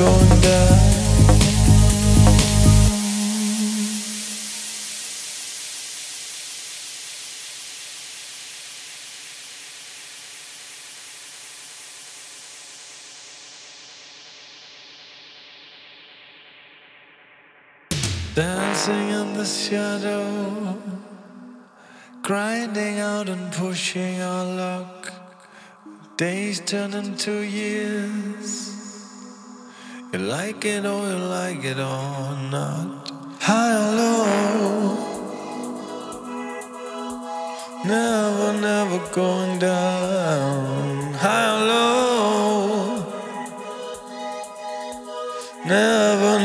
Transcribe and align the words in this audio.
going 0.00 0.40
down. 0.40 0.78
Dancing 18.34 19.10
in 19.10 19.34
the 19.34 19.44
shadow, 19.44 20.78
grinding 22.22 23.00
out 23.00 23.28
and 23.28 23.52
pushing 23.52 24.22
our 24.22 24.46
luck. 24.46 25.12
Days 26.16 26.60
turn 26.60 26.94
into 26.94 27.42
years. 27.42 28.79
You 30.12 30.18
like 30.18 30.64
it 30.64 30.84
or 30.84 31.08
you 31.08 31.18
like 31.18 31.62
it 31.62 31.78
or 31.78 32.36
not. 32.50 33.12
Low, 33.46 34.26
never, 37.84 38.60
never 38.60 38.98
going 39.14 39.60
down. 39.60 41.14
Or 41.14 41.54
low, 41.70 43.06
never, 45.64 46.42